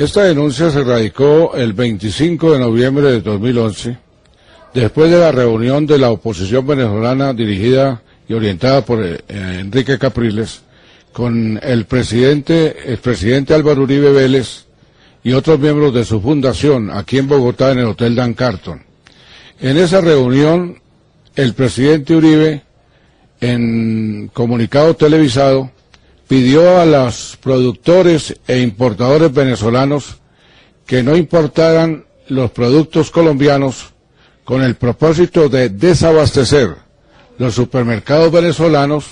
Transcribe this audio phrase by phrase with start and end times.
[0.00, 3.98] Esta denuncia se radicó el 25 de noviembre de 2011,
[4.72, 10.62] después de la reunión de la oposición venezolana dirigida y orientada por eh, Enrique Capriles,
[11.12, 14.64] con el presidente, el presidente Álvaro Uribe Vélez
[15.22, 18.82] y otros miembros de su fundación aquí en Bogotá en el Hotel Dan Carton.
[19.60, 20.80] En esa reunión,
[21.36, 22.62] el presidente Uribe,
[23.42, 25.70] en comunicado televisado,
[26.30, 30.18] pidió a los productores e importadores venezolanos
[30.86, 33.86] que no importaran los productos colombianos
[34.44, 36.76] con el propósito de desabastecer
[37.36, 39.06] los supermercados venezolanos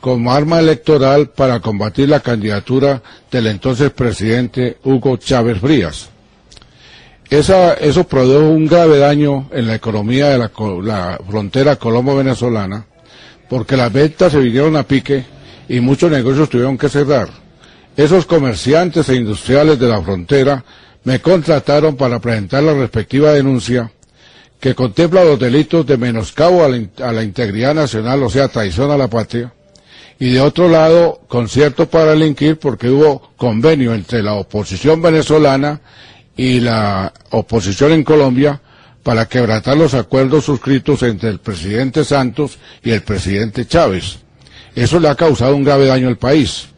[0.00, 6.08] como arma electoral para combatir la candidatura del entonces presidente Hugo Chávez Frías.
[7.30, 10.52] eso produjo un grave daño en la economía de la,
[10.84, 12.86] la frontera colombo-venezolana,
[13.48, 15.39] porque las ventas se vinieron a pique
[15.70, 17.28] y muchos negocios tuvieron que cerrar.
[17.96, 20.64] Esos comerciantes e industriales de la frontera
[21.04, 23.92] me contrataron para presentar la respectiva denuncia
[24.58, 29.08] que contempla los delitos de menoscabo a la, integridad nacional, o sea, traición a la
[29.08, 29.54] patria,
[30.18, 35.80] y de otro lado, concierto para delinquir porque hubo convenio entre la oposición venezolana
[36.36, 38.60] y la oposición en Colombia
[39.04, 44.18] para quebrantar los acuerdos suscritos entre el presidente Santos y el presidente Chávez.
[44.74, 46.68] Eso le ha causado un grave daño al país.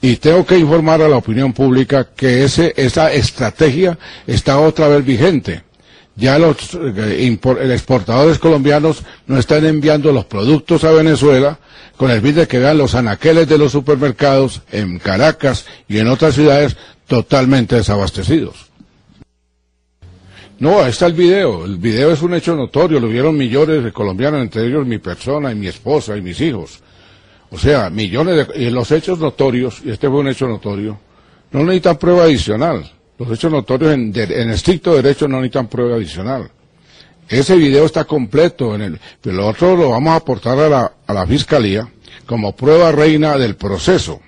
[0.00, 5.62] Y tengo que informar a la opinión pública que esa estrategia está otra vez vigente
[6.18, 7.38] ya los eh,
[7.72, 11.58] exportadores colombianos no están enviando los productos a Venezuela
[11.96, 16.08] con el fin de que vean los anaqueles de los supermercados en Caracas y en
[16.08, 18.66] otras ciudades totalmente desabastecidos.
[20.58, 21.64] No, ahí está el video.
[21.64, 22.98] El video es un hecho notorio.
[22.98, 26.80] Lo vieron millones de colombianos, entre ellos mi persona y mi esposa y mis hijos.
[27.50, 28.62] O sea, millones de...
[28.62, 30.98] Y los hechos notorios, y este fue un hecho notorio,
[31.50, 32.90] no necesitan prueba adicional.
[33.18, 34.14] Los hechos notorios en,
[34.50, 36.50] estricto derecho no necesitan prueba adicional.
[37.28, 40.92] Ese video está completo, en el, pero lo otro lo vamos a aportar a la,
[41.06, 41.88] a la Fiscalía
[42.26, 44.20] como prueba reina del proceso.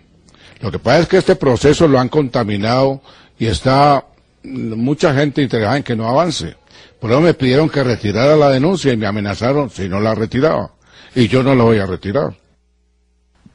[0.60, 3.00] Lo que pasa es que este proceso lo han contaminado
[3.38, 4.04] y está
[4.42, 6.56] mucha gente interesada en que no avance.
[6.98, 10.72] Por eso me pidieron que retirara la denuncia y me amenazaron si no la retiraba.
[11.14, 12.34] Y yo no la voy a retirar.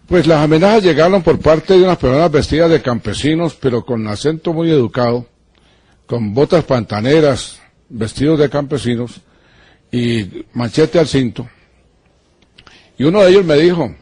[0.08, 4.54] Pues las amenazas llegaron por parte de unas personas vestidas de campesinos, pero con acento
[4.54, 5.26] muy educado,
[6.06, 9.20] con botas pantaneras, vestidos de campesinos
[9.92, 11.48] y manchete al cinto.
[13.00, 13.96] Y uno de ellos me dijo,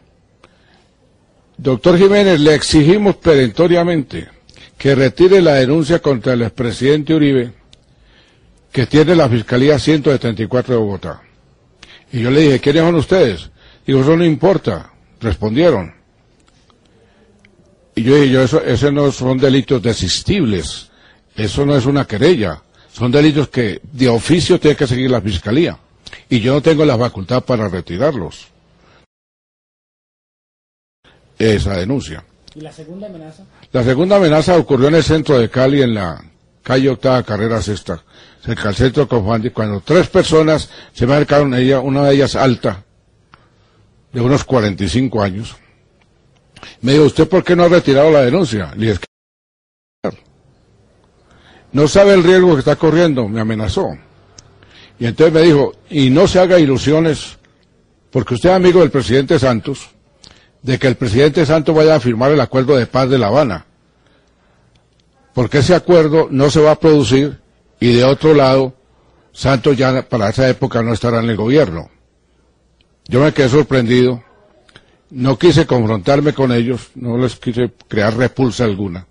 [1.57, 4.27] doctor Jiménez, le exigimos perentoriamente
[4.77, 7.53] que retire la denuncia contra el expresidente Uribe,
[8.73, 11.21] que tiene la Fiscalía 174 de Bogotá.
[12.11, 13.49] Y yo le dije, ¿quiénes son ustedes?
[13.85, 14.92] Digo, eso no importa
[15.23, 15.93] respondieron.
[17.95, 20.89] Y yo dije, yo, eso, no son delitos desistibles,
[21.35, 22.61] eso no es una querella,
[22.91, 25.77] son delitos que de oficio tiene que seguir la fiscalía.
[26.29, 28.47] Y yo no tengo la facultad para retirarlos.
[31.37, 32.23] Esa denuncia.
[32.55, 33.43] ¿Y la segunda amenaza?
[33.71, 36.23] La segunda amenaza ocurrió en el centro de Cali, en la
[36.61, 38.03] calle Octava Carrera Sexta,
[38.43, 42.35] cerca del centro de cuando tres personas se me acercaron a ella, una de ellas
[42.35, 42.83] alta,
[44.13, 45.57] de unos 45 años,
[46.81, 48.73] me dijo, ¿usted por qué no ha retirado la denuncia?
[48.77, 48.99] Le dije,
[51.71, 53.97] no sabe el riesgo que está corriendo, me amenazó.
[54.99, 57.37] Y entonces me dijo, y no se haga ilusiones,
[58.11, 59.89] porque usted es amigo del presidente Santos,
[60.61, 63.65] de que el presidente Santos vaya a firmar el acuerdo de paz de La Habana.
[65.33, 67.39] Porque ese acuerdo no se va a producir
[67.79, 68.75] y de otro lado,
[69.31, 71.89] Santos ya para esa época no estará en el gobierno.
[73.07, 74.23] Yo me quedé sorprendido,
[75.11, 79.05] no quise confrontarme con ellos, no les quise crear repulsa alguna,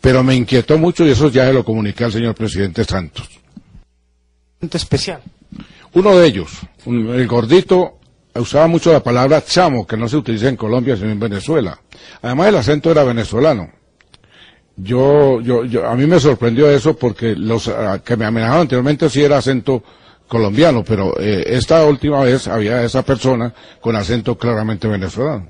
[0.00, 3.28] pero me inquietó mucho y eso ya se lo comuniqué al señor presidente Santos.
[4.60, 5.22] especial?
[5.92, 6.50] Uno de ellos,
[6.86, 7.98] el gordito,
[8.34, 11.80] usaba mucho la palabra chamo, que no se utiliza en Colombia sino en Venezuela.
[12.22, 13.70] Además el acento era venezolano.
[14.76, 19.10] Yo, yo, yo, a mí me sorprendió eso porque los ah, que me amenazaban anteriormente
[19.10, 19.82] sí era acento
[20.30, 25.48] colombiano, pero eh, esta última vez había esa persona con acento claramente venezolano.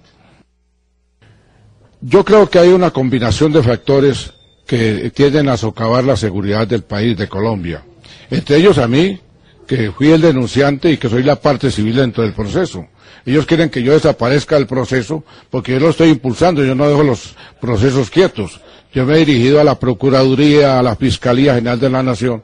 [2.01, 4.33] Yo creo que hay una combinación de factores
[4.67, 7.85] que tienden a socavar la seguridad del país, de Colombia.
[8.31, 9.21] Entre ellos a mí,
[9.67, 12.87] que fui el denunciante y que soy la parte civil dentro del proceso.
[13.27, 17.03] Ellos quieren que yo desaparezca del proceso porque yo lo estoy impulsando, yo no dejo
[17.03, 18.63] los procesos quietos.
[18.95, 22.43] Yo me he dirigido a la Procuraduría, a la Fiscalía General de la Nación,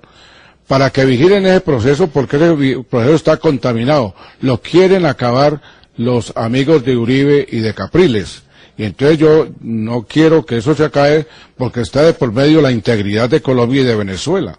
[0.66, 4.14] para que vigilen ese proceso porque ese proceso está contaminado.
[4.40, 5.60] Lo quieren acabar
[5.96, 8.42] los amigos de Uribe y de Capriles.
[8.76, 11.26] Y entonces yo no quiero que eso se acabe
[11.56, 14.58] porque está de por medio la integridad de Colombia y de Venezuela.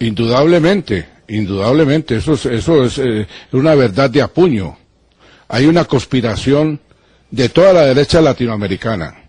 [0.00, 4.76] Indudablemente, indudablemente, eso es, eh, una verdad de apuño.
[5.48, 6.80] Hay una conspiración
[7.30, 9.22] de toda la derecha latinoamericana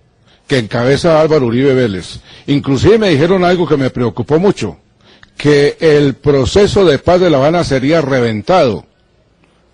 [0.47, 2.19] que encabeza Álvaro Uribe Vélez.
[2.47, 4.79] Inclusive me dijeron algo que me preocupó mucho,
[5.37, 8.85] que el proceso de paz de La Habana sería reventado.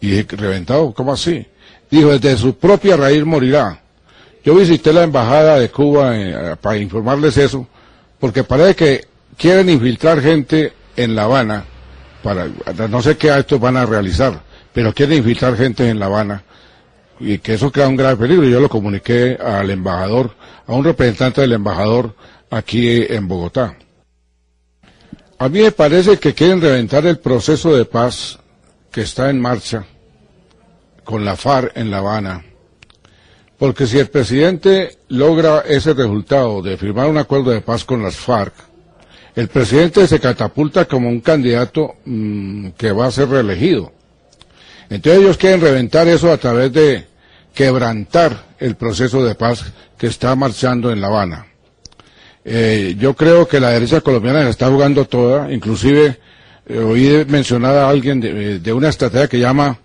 [0.01, 0.94] Y ¿reventado?
[0.94, 1.48] ¿Cómo así?
[1.89, 3.81] Dijo, desde su propia raíz morirá.
[4.44, 7.65] Yo visité la embajada de Cuba eh, para informarles eso,
[8.19, 9.07] porque parece que
[9.38, 11.65] quieren infiltrar gente en La Habana,
[12.21, 12.48] para,
[12.89, 14.42] no sé qué actos van a realizar,
[14.74, 16.44] pero quieren infiltrar gente en La Habana,
[17.19, 18.45] y que eso crea un grave peligro.
[18.45, 20.36] Yo lo comuniqué al embajador,
[20.68, 22.13] a un representante del embajador
[22.50, 23.77] aquí en Bogotá.
[25.40, 28.40] A mí me parece que quieren reventar el proceso de paz
[28.92, 29.86] que está en marcha
[31.04, 32.46] con la FARC en La Habana.
[33.58, 38.16] Porque si el presidente logra ese resultado de firmar un acuerdo de paz con las
[38.16, 38.54] FARC,
[39.36, 43.92] el presidente se catapulta como un candidato mm, que va a ser reelegido.
[44.90, 47.08] Entonces ellos quieren reventar eso a través de
[47.54, 49.66] quebrantar el proceso de paz
[49.98, 51.48] que está marchando en La Habana.
[52.45, 56.19] Eh, yo creo que la derecha colombiana se está jugando toda, inclusive
[56.68, 59.80] eh, oí mencionar a alguien de, de una estrategia que llama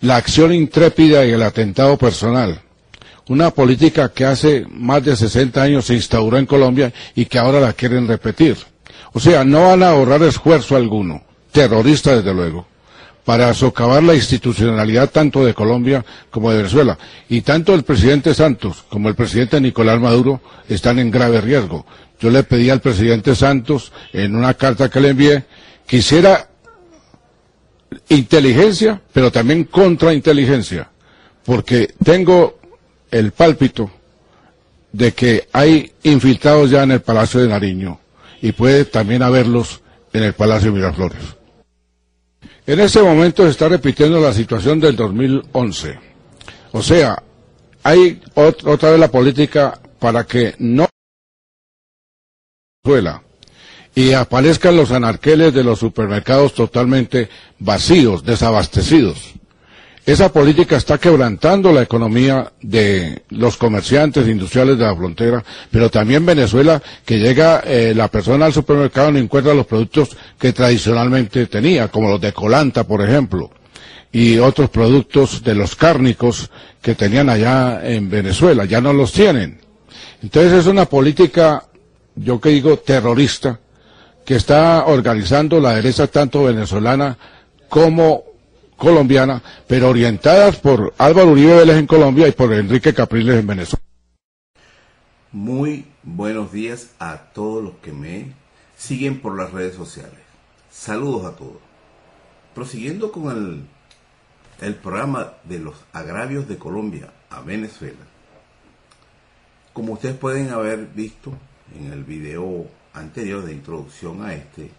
[0.00, 2.60] la acción intrépida y el atentado personal.
[3.28, 7.58] Una política que hace más de 60 años se instauró en Colombia y que ahora
[7.58, 8.56] la quieren repetir.
[9.14, 11.22] O sea, no van a ahorrar esfuerzo alguno,
[11.52, 12.66] terrorista desde luego,
[13.24, 16.98] para socavar la institucionalidad tanto de Colombia como de Venezuela.
[17.28, 21.86] Y tanto el presidente Santos como el presidente Nicolás Maduro están en grave riesgo.
[22.20, 25.44] Yo le pedí al presidente Santos, en una carta que le envié,
[25.86, 26.48] que hiciera
[28.08, 30.90] inteligencia, pero también contrainteligencia,
[31.44, 32.58] porque tengo
[33.10, 33.90] el pálpito
[34.92, 37.98] de que hay infiltrados ya en el Palacio de Nariño
[38.40, 39.80] y puede también haberlos
[40.12, 41.43] en el Palacio de Miraflores.
[42.66, 45.98] En este momento se está repitiendo la situación del 2011.
[46.72, 47.22] O sea,
[47.82, 50.86] hay otra vez la política para que no
[53.94, 57.28] y aparezcan los anarqueles de los supermercados totalmente
[57.58, 59.34] vacíos, desabastecidos.
[60.06, 66.26] Esa política está quebrantando la economía de los comerciantes industriales de la frontera, pero también
[66.26, 71.46] Venezuela, que llega eh, la persona al supermercado y no encuentra los productos que tradicionalmente
[71.46, 73.50] tenía, como los de Colanta, por ejemplo,
[74.12, 76.50] y otros productos de los cárnicos
[76.82, 79.58] que tenían allá en Venezuela, ya no los tienen.
[80.22, 81.64] Entonces es una política,
[82.14, 83.58] yo que digo, terrorista,
[84.22, 87.16] que está organizando la derecha tanto venezolana
[87.70, 88.33] como
[88.84, 93.82] colombiana, pero orientadas por Álvaro Uribe Vélez en Colombia y por Enrique Capriles en Venezuela.
[95.32, 98.32] Muy buenos días a todos los que me
[98.76, 100.20] siguen por las redes sociales.
[100.70, 101.58] Saludos a todos.
[102.54, 103.64] Prosiguiendo con el,
[104.64, 108.04] el programa de los agravios de Colombia a Venezuela.
[109.72, 111.32] Como ustedes pueden haber visto
[111.76, 114.70] en el video anterior de introducción a este,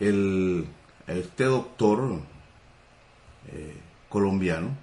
[0.00, 0.66] el,
[1.12, 2.20] este doctor
[3.52, 3.76] eh,
[4.08, 4.76] colombiano,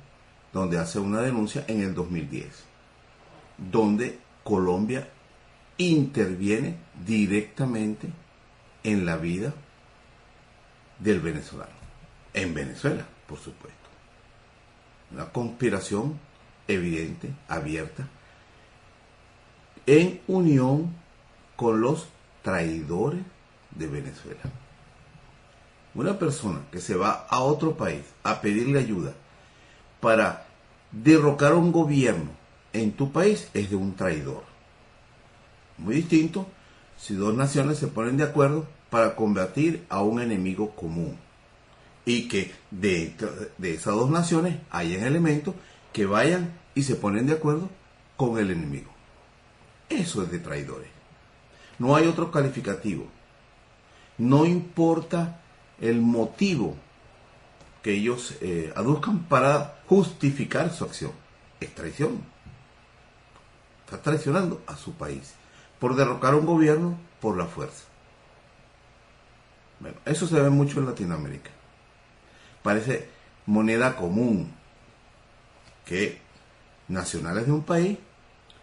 [0.53, 2.47] donde hace una denuncia en el 2010,
[3.57, 5.09] donde Colombia
[5.77, 8.07] interviene directamente
[8.83, 9.53] en la vida
[10.99, 11.71] del venezolano,
[12.33, 13.77] en Venezuela, por supuesto.
[15.11, 16.19] Una conspiración
[16.67, 18.07] evidente, abierta,
[19.85, 20.93] en unión
[21.55, 22.07] con los
[22.41, 23.21] traidores
[23.71, 24.41] de Venezuela.
[25.97, 29.15] Una persona que se va a otro país a pedirle ayuda
[29.99, 30.45] para
[30.91, 32.29] derrocar un gobierno
[32.71, 34.43] en tu país es de un traidor.
[35.79, 36.45] Muy distinto
[36.97, 41.17] si dos naciones se ponen de acuerdo para combatir a un enemigo común
[42.05, 43.15] y que de,
[43.57, 45.55] de esas dos naciones hayan elementos
[45.93, 47.71] que vayan y se ponen de acuerdo
[48.17, 48.91] con el enemigo.
[49.89, 50.89] Eso es de traidores.
[51.79, 53.07] No hay otro calificativo.
[54.19, 55.41] No importa
[55.79, 56.75] el motivo
[57.81, 61.11] que ellos eh, aduzcan para justificar su acción.
[61.59, 62.21] Es traición.
[63.85, 65.33] Está traicionando a su país
[65.79, 67.85] por derrocar a un gobierno por la fuerza.
[69.79, 71.51] Bueno, eso se ve mucho en Latinoamérica.
[72.63, 73.09] Parece
[73.45, 74.51] moneda común
[75.85, 76.19] que
[76.87, 77.97] nacionales de un país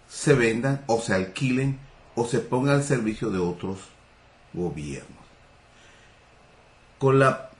[0.09, 1.79] se vendan o se alquilen
[2.15, 3.79] o se ponga al servicio de otros
[4.53, 5.24] gobiernos.
[7.05, 7.51] Con la,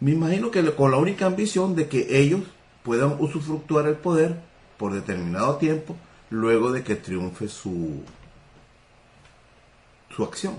[0.00, 2.40] me imagino que con la única ambición de que ellos
[2.82, 4.40] puedan usufructuar el poder
[4.76, 5.94] por determinado tiempo
[6.30, 8.02] luego de que triunfe su,
[10.10, 10.56] su acción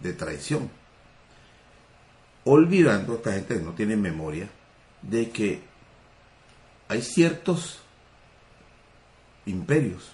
[0.00, 0.68] de traición.
[2.44, 4.50] Olvidando, esta gente no tiene memoria,
[5.00, 5.62] de que
[6.88, 7.80] hay ciertos
[9.46, 10.10] imperios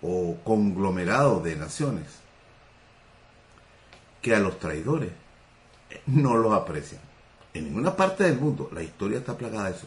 [0.00, 2.06] o conglomerados de naciones
[4.22, 5.10] que a los traidores
[6.06, 7.00] no los aprecian.
[7.52, 9.86] En ninguna parte del mundo la historia está plagada de eso.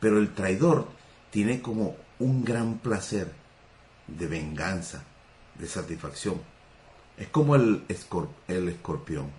[0.00, 0.86] Pero el traidor
[1.30, 3.32] tiene como un gran placer
[4.06, 5.02] de venganza,
[5.58, 6.40] de satisfacción.
[7.16, 7.84] Es como el,
[8.48, 9.30] el escorpión.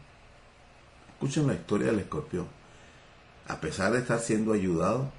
[1.14, 2.48] Escuchen la historia del escorpión.
[3.48, 5.12] A pesar de estar siendo ayudado,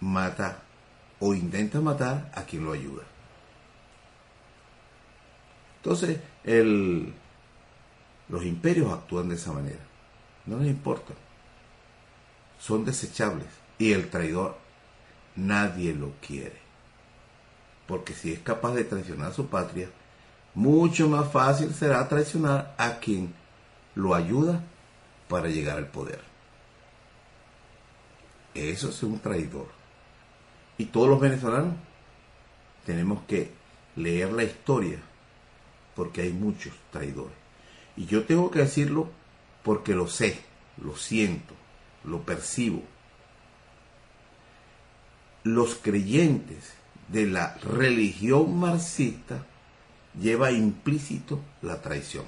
[0.00, 0.62] mata
[1.20, 3.02] o intenta matar a quien lo ayuda.
[5.76, 7.14] Entonces, el,
[8.30, 9.80] los imperios actúan de esa manera.
[10.46, 11.12] No les importa.
[12.58, 13.48] Son desechables.
[13.78, 14.56] Y el traidor
[15.36, 16.60] nadie lo quiere.
[17.86, 19.88] Porque si es capaz de traicionar a su patria,
[20.54, 23.34] mucho más fácil será traicionar a quien
[23.94, 24.62] lo ayuda
[25.28, 26.20] para llegar al poder.
[28.54, 29.68] Eso es un traidor.
[30.78, 31.74] Y todos los venezolanos
[32.86, 33.52] tenemos que
[33.96, 34.98] leer la historia
[35.94, 37.39] porque hay muchos traidores.
[37.96, 39.08] Y yo tengo que decirlo
[39.62, 40.40] porque lo sé,
[40.82, 41.54] lo siento,
[42.04, 42.82] lo percibo.
[45.42, 46.74] Los creyentes
[47.08, 49.44] de la religión marxista
[50.20, 52.24] lleva implícito la traición,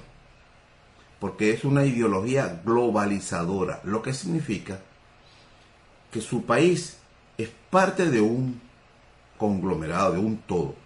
[1.19, 4.79] porque es una ideología globalizadora, lo que significa
[6.11, 6.97] que su país
[7.37, 8.61] es parte de un
[9.37, 10.82] conglomerado, de un todo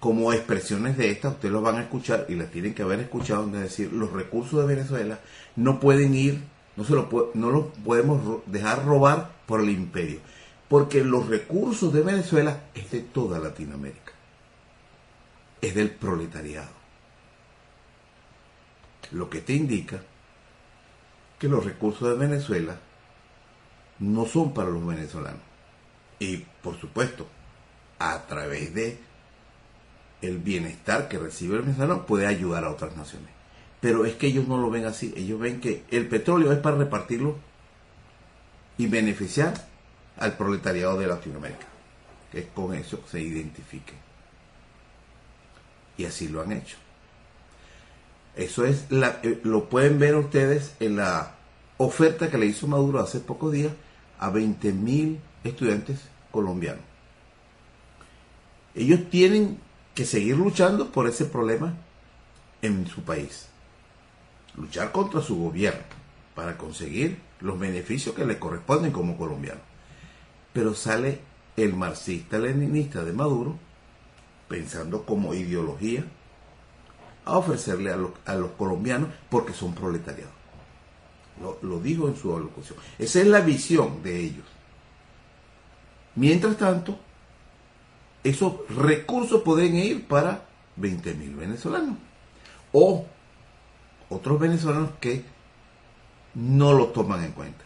[0.00, 3.42] como expresiones de estas, ustedes lo van a escuchar y las tienen que haber escuchado,
[3.42, 5.18] donde decir, los recursos de Venezuela
[5.56, 6.40] no pueden ir,
[6.76, 10.20] no, se lo, no los podemos dejar robar por el imperio,
[10.68, 14.12] porque los recursos de Venezuela es de toda Latinoamérica,
[15.60, 16.78] es del proletariado.
[19.10, 20.00] Lo que te indica
[21.38, 22.78] que los recursos de Venezuela
[23.98, 25.40] no son para los venezolanos.
[26.18, 27.26] Y por supuesto,
[27.98, 29.07] a través de
[30.20, 33.28] el bienestar que recibe el venezolano puede ayudar a otras naciones.
[33.80, 35.12] Pero es que ellos no lo ven así.
[35.16, 37.36] Ellos ven que el petróleo es para repartirlo
[38.76, 39.54] y beneficiar
[40.16, 41.66] al proletariado de Latinoamérica.
[42.32, 43.94] Que con eso se identifique.
[45.96, 46.76] Y así lo han hecho.
[48.36, 51.34] Eso es la, eh, lo pueden ver ustedes en la
[51.76, 53.72] oferta que le hizo Maduro hace pocos días
[54.18, 56.84] a 20.000 estudiantes colombianos.
[58.74, 59.58] Ellos tienen
[59.98, 61.74] que seguir luchando por ese problema
[62.62, 63.48] en su país.
[64.56, 65.82] Luchar contra su gobierno
[66.36, 69.60] para conseguir los beneficios que le corresponden como colombiano.
[70.52, 71.18] Pero sale
[71.56, 73.56] el marxista-leninista de Maduro
[74.46, 76.04] pensando como ideología
[77.24, 77.96] a ofrecerle a
[78.36, 80.32] los, colombianos porque son proletariados.
[81.42, 82.78] Lo, lo dijo en su alocución.
[83.00, 84.46] Esa es la visión de ellos.
[86.14, 87.00] Mientras tanto,
[88.24, 90.46] esos recursos pueden ir para
[90.80, 91.96] 20.000 venezolanos.
[92.72, 93.06] O
[94.08, 95.24] otros venezolanos que
[96.34, 97.64] no lo toman en cuenta.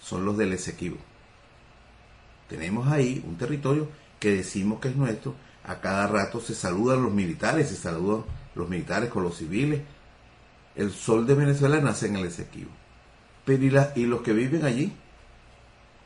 [0.00, 0.96] Son los del Esequibo.
[2.48, 3.88] Tenemos ahí un territorio
[4.20, 5.34] que decimos que es nuestro.
[5.64, 9.80] A cada rato se saludan los militares, se saludan los militares con los civiles.
[10.76, 12.70] El sol de Venezuela nace en el Esequibo.
[13.44, 14.92] Pero ¿y, ¿y los que viven allí?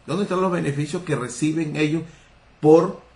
[0.06, 2.02] ¿Dónde están los beneficios que reciben ellos
[2.60, 3.07] por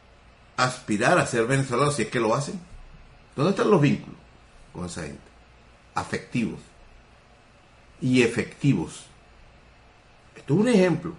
[0.65, 2.61] aspirar a ser venezolanos si es que lo hacen?
[3.37, 4.19] ¿Dónde están los vínculos
[4.73, 5.23] con esa gente?
[5.95, 6.61] Afectivos
[8.01, 9.07] y efectivos.
[10.37, 11.15] Esto es un ejemplo,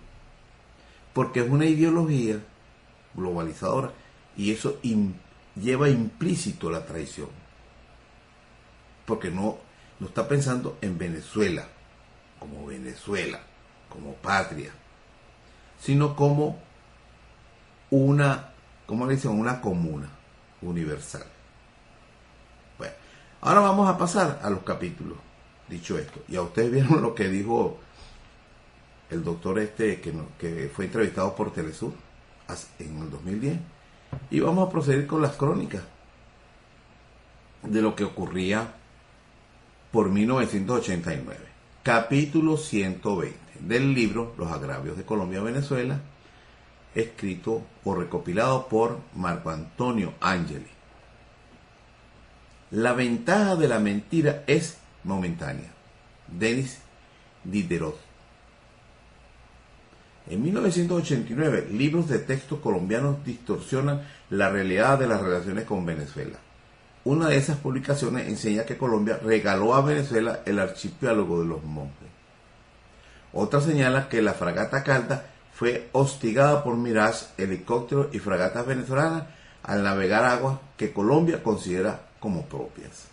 [1.13, 2.39] porque es una ideología
[3.13, 3.91] globalizadora
[4.35, 4.79] y eso
[5.55, 7.29] lleva implícito la traición.
[9.05, 9.57] Porque no,
[9.99, 11.67] no está pensando en Venezuela,
[12.39, 13.39] como Venezuela,
[13.89, 14.71] como patria,
[15.79, 16.59] sino como
[17.89, 18.52] una
[18.85, 19.31] ¿cómo le dicen?
[19.31, 20.09] Una comuna
[20.61, 21.25] universal.
[22.77, 22.93] Bueno,
[23.41, 25.17] ahora vamos a pasar a los capítulos,
[25.67, 26.21] dicho esto.
[26.27, 27.79] Y a ustedes vieron lo que dijo
[29.09, 31.93] el doctor este que fue entrevistado por Telesur
[32.79, 33.59] en el 2010.
[34.29, 35.83] Y vamos a proceder con las crónicas
[37.63, 38.73] de lo que ocurría
[39.91, 41.39] por 1989.
[41.83, 45.99] Capítulo 120 del libro Los agravios de Colombia-Venezuela
[46.95, 50.67] escrito o recopilado por Marco Antonio Angeli.
[52.71, 55.71] La ventaja de la mentira es momentánea.
[56.27, 56.79] Denis
[57.43, 57.99] Diderot.
[60.27, 66.39] En 1989, libros de texto colombianos distorsionan la realidad de las relaciones con Venezuela.
[67.03, 72.07] Una de esas publicaciones enseña que Colombia regaló a Venezuela el archipiélago de los monjes.
[73.33, 79.23] Otra señala que la fragata Calda fue hostigada por Mirage, helicópteros y fragatas venezolanas
[79.61, 83.07] al navegar aguas que Colombia considera como propias.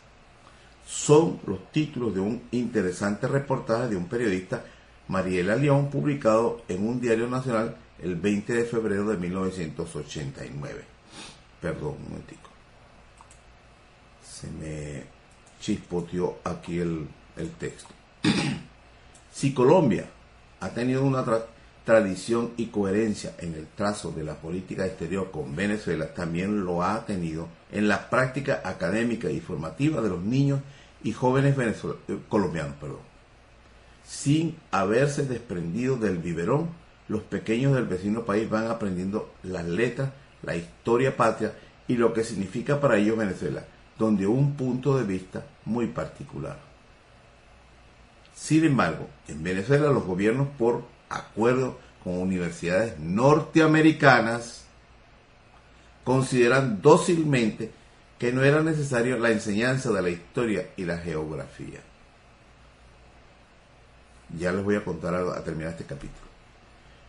[0.87, 4.65] Son los títulos de un interesante reportaje de un periodista,
[5.09, 10.85] Mariela León, publicado en un diario nacional el 20 de febrero de 1989.
[11.61, 12.49] Perdón, un momentico.
[14.25, 15.05] Se me
[15.61, 17.07] chispoteó aquí el,
[17.37, 17.91] el texto.
[19.33, 20.07] si Colombia
[20.61, 21.25] ha tenido una
[21.85, 27.07] tradición y coherencia en el trazo de la política exterior con Venezuela, también lo ha
[27.07, 30.61] tenido en la práctica académica y formativa de los niños
[31.03, 32.75] y jóvenes eh, colombianos.
[32.81, 32.99] Perdón.
[34.05, 36.69] Sin haberse desprendido del biberón,
[37.09, 40.11] los pequeños del vecino país van aprendiendo las letras,
[40.43, 41.53] la historia patria
[41.89, 43.65] y lo que significa para ellos Venezuela,
[43.99, 46.59] donde un punto de vista muy particular.
[48.35, 54.65] Sin embargo, en Venezuela los gobiernos, por acuerdo con universidades norteamericanas,
[56.05, 57.71] consideran dócilmente
[58.19, 61.81] que no era necesario la enseñanza de la historia y la geografía.
[64.39, 66.31] Ya les voy a contar algo a terminar este capítulo.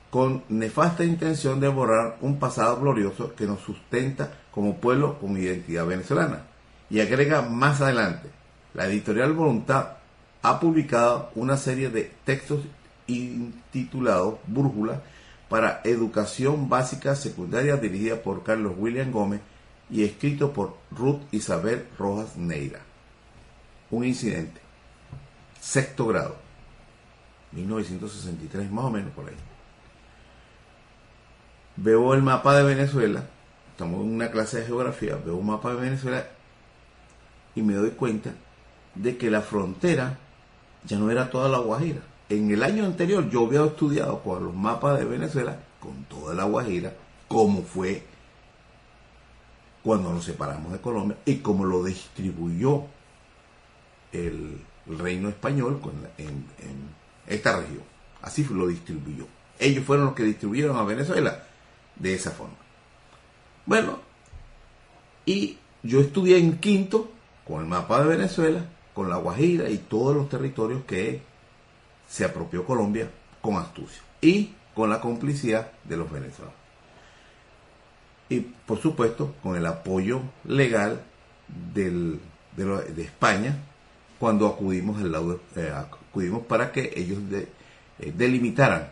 [0.09, 5.85] Con nefasta intención de borrar un pasado glorioso que nos sustenta como pueblo con identidad
[5.85, 6.47] venezolana.
[6.89, 8.29] Y agrega más adelante,
[8.73, 9.97] la editorial Voluntad
[10.41, 12.61] ha publicado una serie de textos
[13.07, 15.01] intitulados Brújula
[15.49, 19.41] para Educación Básica Secundaria dirigida por Carlos William Gómez
[19.89, 22.79] y escrito por Ruth Isabel Rojas Neira.
[23.89, 24.61] Un incidente.
[25.59, 26.37] Sexto grado.
[27.51, 29.35] 1963, más o menos por ahí.
[31.75, 33.25] Veo el mapa de Venezuela.
[33.71, 35.17] Estamos en una clase de geografía.
[35.17, 36.27] Veo un mapa de Venezuela
[37.55, 38.31] y me doy cuenta
[38.95, 40.17] de que la frontera
[40.85, 42.01] ya no era toda la Guajira.
[42.31, 46.45] En el año anterior yo había estudiado con los mapas de Venezuela, con toda la
[46.45, 46.93] Guajira,
[47.27, 48.03] cómo fue
[49.83, 52.85] cuando nos separamos de Colombia y como lo distribuyó
[54.13, 55.81] el, reino español
[56.17, 56.45] en,
[57.27, 57.83] esta región.
[58.21, 59.25] Así lo distribuyó.
[59.59, 61.43] Ellos fueron los que distribuyeron a Venezuela
[61.97, 62.55] de esa forma.
[63.65, 63.99] Bueno,
[65.25, 67.11] y yo estudié en quinto
[67.45, 68.63] con el mapa de Venezuela,
[68.93, 71.29] con la Guajira y todos los territorios que
[72.11, 76.55] se apropió Colombia con astucia y con la complicidad de los venezolanos.
[78.27, 81.01] Y por supuesto con el apoyo legal
[81.73, 82.19] de,
[82.97, 83.57] España
[84.19, 88.89] cuando acudimos, al lado, eh, acudimos para que ellos eh, delimitaran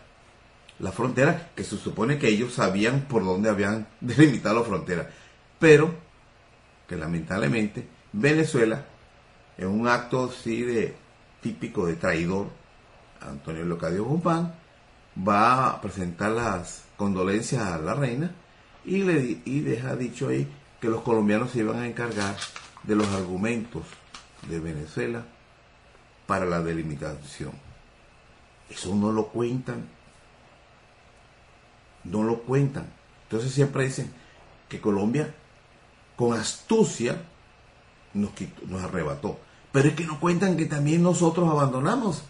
[0.80, 5.10] la frontera, que se supone que ellos sabían por dónde habían delimitado la frontera,
[5.60, 5.94] pero
[6.88, 8.86] que lamentablemente Venezuela,
[9.58, 10.96] en un acto así de
[11.42, 12.48] típico de traidor,
[13.22, 14.54] Antonio Locadio Guzmán,
[15.28, 18.32] va a presentar las condolencias a la reina
[18.86, 20.48] y, le, y deja dicho ahí
[20.80, 22.36] que los colombianos se iban a encargar
[22.84, 23.84] de los argumentos
[24.48, 25.26] de Venezuela
[26.26, 27.52] para la delimitación.
[28.70, 29.88] Eso no lo cuentan.
[32.04, 32.88] No lo cuentan.
[33.24, 34.12] Entonces siempre dicen
[34.70, 35.34] que Colombia
[36.16, 37.22] con astucia
[38.14, 38.32] nos,
[38.68, 39.40] nos arrebató.
[39.72, 42.24] Pero es que no cuentan que también nosotros abandonamos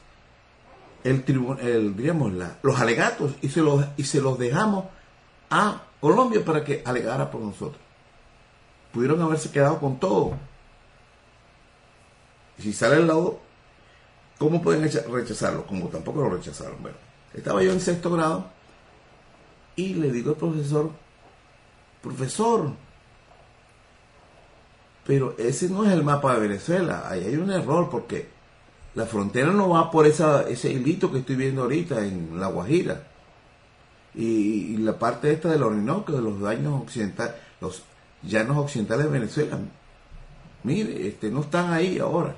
[1.03, 1.23] el,
[1.61, 4.85] el digamos, los alegatos y se los, y se los dejamos
[5.49, 7.81] a Colombia para que alegara por nosotros.
[8.93, 10.33] Pudieron haberse quedado con todo.
[12.57, 13.39] Y si sale el lado,
[14.37, 15.65] ¿cómo pueden rechazarlo?
[15.65, 16.81] Como tampoco lo rechazaron.
[16.81, 16.97] Bueno,
[17.33, 18.49] estaba yo en sexto grado
[19.75, 20.91] y le digo al profesor,
[22.01, 22.71] profesor,
[25.05, 28.29] pero ese no es el mapa de Venezuela, ahí hay un error porque
[28.99, 33.07] la frontera no va por esa, ese hilito que estoy viendo ahorita en La Guajira
[34.13, 37.83] y, la parte esta del Orinoco, de los daños occidentales, los
[38.23, 39.57] llanos occidentales de Venezuela,
[40.63, 42.35] mire, este, no están ahí ahora.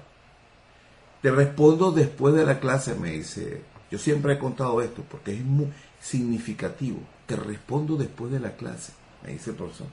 [1.24, 5.44] Te respondo después de la clase, me dice, yo siempre he contado esto porque es
[5.44, 5.68] muy
[6.00, 7.00] significativo.
[7.26, 8.94] Te respondo después de la clase,
[9.24, 9.88] me dice el profesor.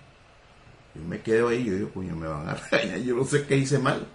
[0.94, 3.56] Yo me quedo ahí, yo digo, coño, me van a regañar, yo no sé qué
[3.56, 4.06] hice mal.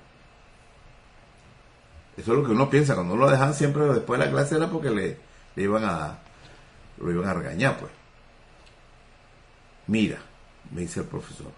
[2.18, 4.56] Eso es lo que uno piensa, cuando uno lo dejan siempre después de la clase
[4.56, 5.18] era porque le,
[5.56, 6.20] le iban a,
[6.98, 7.92] lo iban a regañar, pues.
[9.88, 10.20] Mira,
[10.72, 11.52] me dice el profesor,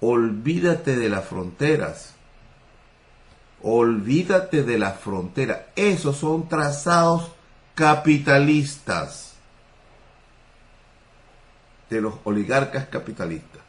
[0.00, 2.14] olvídate de las fronteras.
[3.62, 5.60] Olvídate de las fronteras.
[5.76, 7.32] Esos son trazados
[7.74, 9.34] capitalistas.
[11.90, 13.60] de los oligarcas capitalistas.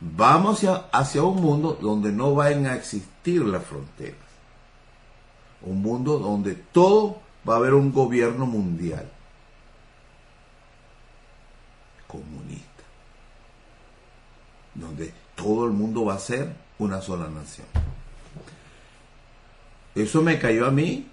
[0.00, 4.27] Vamos hacia, hacia un mundo donde no vayan a existir las fronteras.
[5.62, 9.10] Un mundo donde todo va a haber un gobierno mundial
[12.06, 12.64] comunista.
[14.74, 17.66] Donde todo el mundo va a ser una sola nación.
[19.94, 21.08] Eso me cayó a mí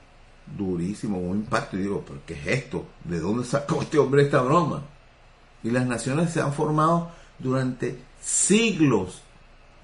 [0.58, 1.78] durísimo, un impacto.
[1.78, 2.86] Y digo, ¿pero qué es esto?
[3.04, 4.84] ¿De dónde sacó este hombre esta broma?
[5.64, 9.22] Y las naciones se han formado durante siglos,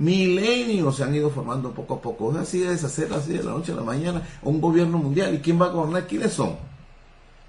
[0.02, 2.32] milenios se han ido formando poco a poco.
[2.32, 5.34] Es así de deshacer así de la noche a la mañana un gobierno mundial.
[5.36, 6.08] ¿Y quién va a gobernar?
[6.08, 6.58] ¿Quiénes son?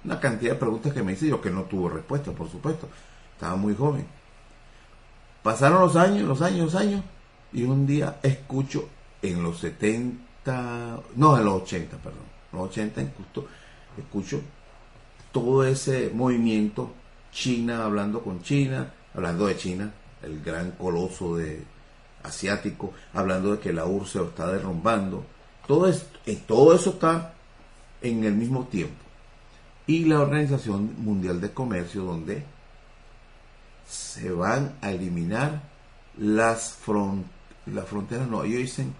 [0.05, 2.87] Una cantidad de preguntas que me hice yo que no tuvo respuesta, por supuesto.
[3.33, 4.05] Estaba muy joven.
[5.41, 7.03] Pasaron los años, los años, los años,
[7.51, 8.87] y un día escucho
[9.21, 12.21] en los 70, no, en los 80, perdón,
[12.53, 13.47] los 80 justo
[13.97, 14.41] escucho
[15.33, 16.91] todo ese movimiento,
[17.31, 21.63] China hablando con China, hablando de China, el gran coloso de
[22.23, 25.25] asiático, hablando de que la URSS se está derrumbando.
[25.67, 27.33] Todo, esto, eh, todo eso está
[28.01, 28.95] en el mismo tiempo.
[29.85, 32.43] Y la Organización Mundial de Comercio, donde
[33.87, 35.61] se van a eliminar
[36.17, 36.77] las,
[37.65, 38.93] las fronteras, no, ellos dicen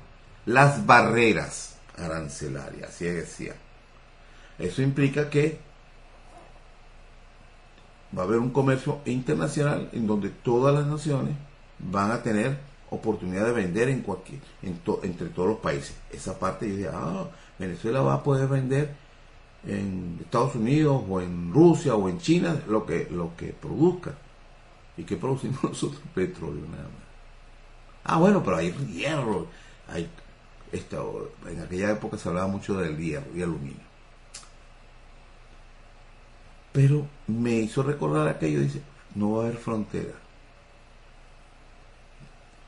[0.45, 3.55] las barreras arancelarias, así decía.
[4.59, 5.59] Eso implica que
[8.15, 11.36] va a haber un comercio internacional en donde todas las naciones
[11.79, 15.95] van a tener oportunidad de vender en cualquier, entre todos los países.
[16.12, 17.25] Esa parte yo dije, ah,
[17.58, 18.93] Venezuela va a poder vender
[19.65, 24.13] en Estados Unidos o en Rusia o en China lo que, lo que produzca.
[24.97, 26.01] ¿Y qué producimos nosotros?
[26.13, 27.03] Petróleo nada más.
[28.03, 29.47] Ah, bueno, pero hay hierro.
[29.88, 30.10] Hay,
[30.71, 33.93] en aquella época se hablaba mucho del hierro y aluminio.
[36.71, 38.82] Pero me hizo recordar aquello, dice,
[39.13, 40.13] no va a haber frontera.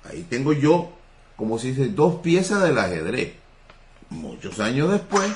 [0.09, 0.91] Ahí tengo yo,
[1.35, 3.33] como se dice, dos piezas del ajedrez.
[4.09, 5.29] Muchos años después,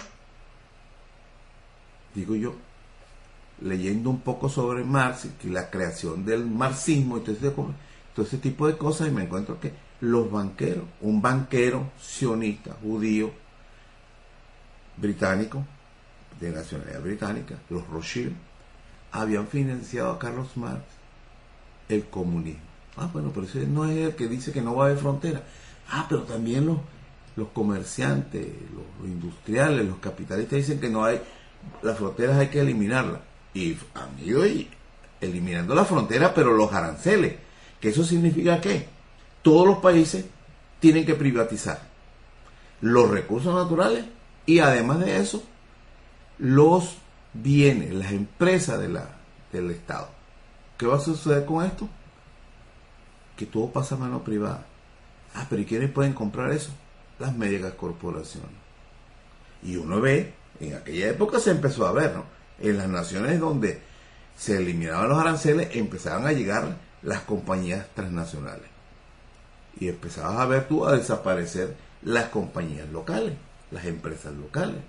[2.14, 2.56] digo yo,
[3.62, 7.36] leyendo un poco sobre Marx y la creación del marxismo y todo
[8.24, 13.32] ese, tipo de cosas y me encuentro que los banqueros, un banquero sionista, judío,
[14.98, 15.66] británico,
[16.40, 18.36] de nacionalidad británica, los Rothschild,
[19.12, 20.84] habían financiado a Carlos Marx
[21.90, 22.69] el comunismo.
[22.98, 25.44] Ah, bueno, pero ese no es el que dice que no va a haber frontera.
[25.90, 26.78] Ah, pero también los,
[27.54, 31.22] comerciantes, los, industriales, los capitalistas dicen que no hay,
[31.82, 33.22] las fronteras hay que eliminarlas
[33.54, 34.44] y han ido
[35.22, 37.36] eliminando la frontera, pero los aranceles.
[37.80, 38.88] ¿Que eso significa que
[39.42, 40.26] Todos los países
[40.80, 41.90] tienen que privatizar
[42.82, 44.06] los recursos naturales
[44.46, 45.44] y además de eso,
[46.38, 46.98] los
[47.34, 50.10] bienes, las empresas del Estado.
[50.78, 51.88] ¿Qué va a suceder con esto?
[53.40, 54.66] Que todo pasa a mano privada.
[55.34, 56.72] Ah, pero ¿y quiénes pueden comprar eso?
[57.20, 58.52] Las médicas corporaciones.
[59.64, 62.26] Y uno ve, en aquella época se empezó a ver, ¿no?
[62.60, 63.80] en las naciones donde
[64.36, 68.68] se eliminaban los aranceles, empezaban a llegar las compañías transnacionales.
[69.80, 73.36] Y empezabas a ver tú a desaparecer las compañías locales,
[73.72, 74.82] las empresas locales.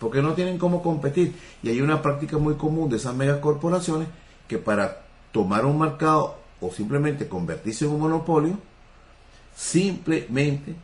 [0.00, 1.36] Porque no tienen cómo competir.
[1.62, 4.08] Y hay una práctica muy común de esas megacorporaciones
[4.48, 8.58] que para tomar un mercado o simplemente convertirse en un monopolio,
[9.54, 10.74] simplemente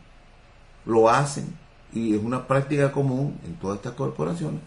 [0.85, 1.57] lo hacen
[1.93, 4.61] y es una práctica común en todas estas corporaciones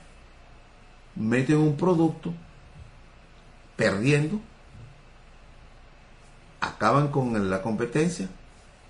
[1.20, 2.34] meten un producto
[3.76, 4.40] perdiendo,
[6.62, 8.30] acaban con la competencia,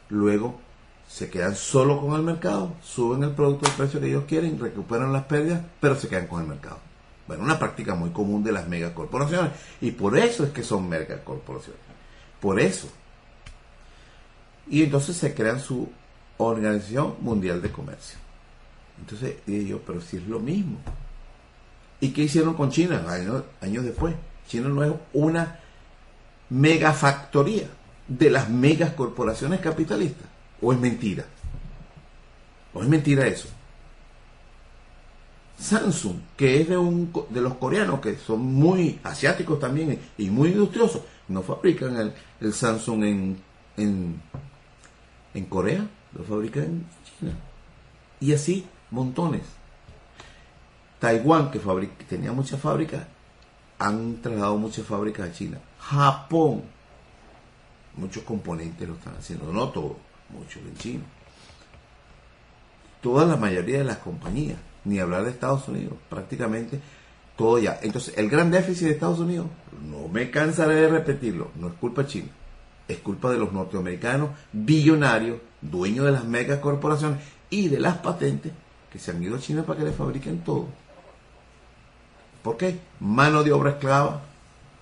[0.09, 0.59] luego
[1.07, 5.13] se quedan solo con el mercado, suben el producto al precio que ellos quieren, recuperan
[5.13, 6.79] las pérdidas, pero se quedan con el mercado.
[7.27, 9.51] Bueno, una práctica muy común de las megacorporaciones.
[9.81, 11.86] Y por eso es que son megacorporaciones.
[12.39, 12.87] Por eso.
[14.69, 15.89] Y entonces se crean su
[16.37, 18.17] Organización Mundial de Comercio.
[18.99, 20.77] Entonces digo yo, pero si es lo mismo.
[21.99, 24.13] ¿Y qué hicieron con China años, después?
[24.47, 25.59] China no es una
[26.49, 27.67] megafactoría
[28.07, 30.27] de las megas corporaciones capitalistas.
[30.61, 31.25] ¿O es mentira?
[32.73, 33.47] ¿O es mentira eso?
[35.59, 40.49] Samsung, que es de, un, de los coreanos que son muy asiáticos también y muy
[40.49, 43.37] industriosos, no fabrican el, el Samsung en,
[43.77, 44.21] en,
[45.33, 46.85] en Corea, lo fabrican en
[47.19, 47.37] China.
[48.19, 49.43] Y así, montones.
[50.99, 51.59] Taiwán, que
[52.09, 53.05] tenía muchas fábricas,
[53.77, 55.59] han trasladado muchas fábricas a China.
[55.79, 56.63] Japón,
[57.95, 59.97] muchos componentes lo están haciendo, no todos,
[60.29, 61.03] muchos en China.
[63.01, 66.79] Toda la mayoría de las compañías, ni hablar de Estados Unidos, prácticamente
[67.35, 67.79] todo ya.
[67.83, 69.47] Entonces, el gran déficit de Estados Unidos
[70.07, 72.29] me cansaré de repetirlo, no es culpa china,
[72.87, 78.51] es culpa de los norteamericanos billonarios, dueños de las megacorporaciones y de las patentes
[78.91, 80.67] que se han ido a China para que le fabriquen todo.
[82.41, 82.79] ¿Por qué?
[82.99, 84.21] Mano de obra esclava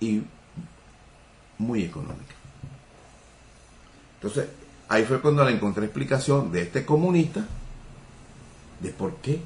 [0.00, 0.22] y
[1.58, 2.34] muy económica.
[4.16, 4.48] Entonces,
[4.88, 7.44] ahí fue cuando le encontré explicación de este comunista
[8.80, 9.40] de por qué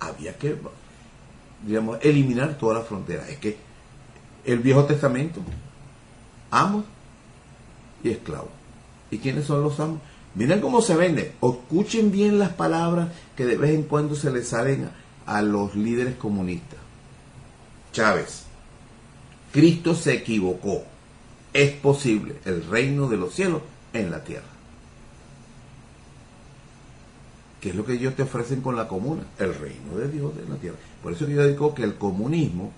[0.00, 0.56] había que,
[1.66, 3.28] digamos, eliminar toda la frontera.
[3.28, 3.56] Es que
[4.44, 5.40] el Viejo Testamento,
[6.50, 6.84] amos
[8.02, 8.50] y esclavos.
[9.10, 10.00] ¿Y quiénes son los amos?
[10.34, 11.32] Miren cómo se vende.
[11.40, 14.90] Escuchen bien las palabras que de vez en cuando se le salen
[15.26, 16.78] a los líderes comunistas.
[17.92, 18.44] Chávez,
[19.52, 20.82] Cristo se equivocó.
[21.52, 24.54] Es posible el reino de los cielos en la tierra.
[27.60, 29.22] ¿Qué es lo que ellos te ofrecen con la comuna?
[29.38, 30.76] El reino de Dios en la tierra.
[31.02, 32.72] Por eso yo digo que el comunismo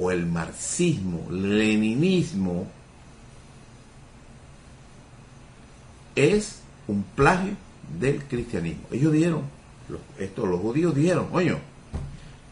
[0.00, 2.66] o el marxismo, leninismo,
[6.16, 7.54] es un plagio
[7.98, 8.84] del cristianismo.
[8.90, 9.42] Ellos dieron,
[10.18, 11.56] esto los judíos dieron, oye,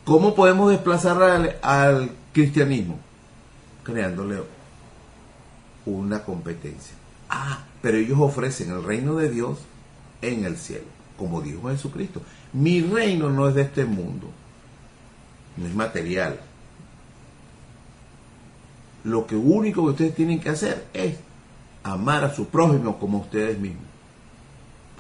[0.04, 2.98] ¿cómo podemos desplazar al, al cristianismo?
[3.82, 4.42] Creándole
[5.87, 6.94] una competencia.
[7.30, 9.58] Ah, pero ellos ofrecen el reino de Dios
[10.20, 12.20] en el cielo, como dijo Jesucristo.
[12.52, 14.28] Mi reino no es de este mundo,
[15.56, 16.40] no es material.
[19.04, 21.16] Lo que único que ustedes tienen que hacer es
[21.82, 23.84] amar a su prójimo como ustedes mismos.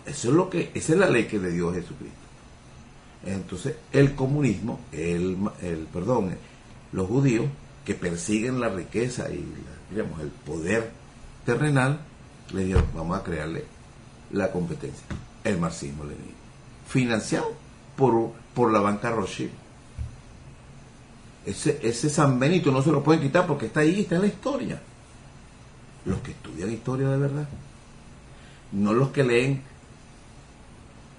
[0.06, 2.16] Eso es lo que, esa es la ley que le dio Jesucristo.
[3.26, 6.34] Entonces, el comunismo, el, el perdón,
[6.92, 7.46] los judíos
[7.84, 9.44] que persiguen la riqueza y
[9.90, 10.90] digamos, el poder
[11.44, 12.00] terrenal,
[12.52, 13.64] le dijeron, vamos a crearle
[14.30, 15.06] la competencia,
[15.44, 16.32] el marxismo leninismo,
[16.86, 17.52] financiado
[17.96, 19.50] por, por la banca Rothschild.
[21.48, 24.26] Ese, ese San Benito no se lo pueden quitar porque está ahí, está en la
[24.26, 24.82] historia.
[26.04, 27.48] Los que estudian historia de verdad,
[28.72, 29.62] no los que leen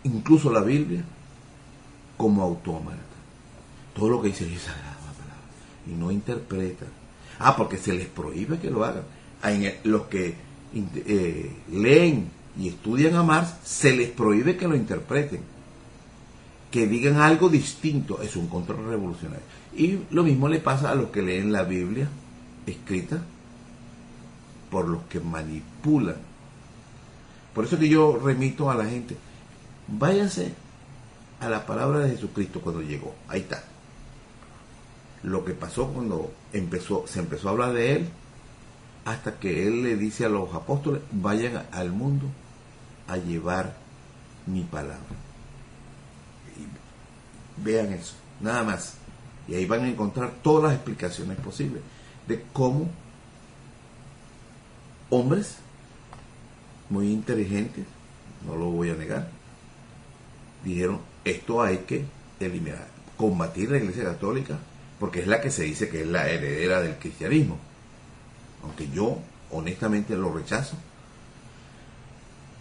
[0.04, 1.04] incluso la Biblia
[2.16, 2.98] como autómata.
[3.96, 5.50] Todo lo que dice es sagrada palabra
[5.88, 6.86] y no interpreta.
[7.40, 9.04] Ah, porque se les prohíbe que lo hagan.
[9.84, 10.36] los que
[10.74, 15.42] eh, leen y estudian a Marx, se les prohíbe que lo interpreten,
[16.70, 19.59] que digan algo distinto, es un control revolucionario.
[19.76, 22.08] Y lo mismo le pasa a los que leen la Biblia
[22.66, 23.22] escrita
[24.70, 26.18] por los que manipulan.
[27.54, 29.18] Por eso que yo remito a la gente,
[29.88, 30.54] váyanse
[31.40, 33.64] a la palabra de Jesucristo cuando llegó, ahí está.
[35.24, 38.10] Lo que pasó cuando empezó, se empezó a hablar de él,
[39.06, 42.28] hasta que Él le dice a los apóstoles, vayan al mundo
[43.08, 43.76] a llevar
[44.46, 44.98] mi palabra.
[46.58, 48.99] Y vean eso, nada más.
[49.50, 51.82] Y ahí van a encontrar todas las explicaciones posibles
[52.28, 52.88] de cómo
[55.10, 55.58] hombres
[56.90, 57.86] muy inteligentes,
[58.46, 59.30] no lo voy a negar,
[60.64, 62.06] dijeron, esto hay que
[62.40, 64.58] eliminar, combatir la Iglesia Católica,
[65.00, 67.58] porque es la que se dice que es la heredera del cristianismo
[68.64, 69.18] aunque yo
[69.52, 70.76] honestamente lo rechazo,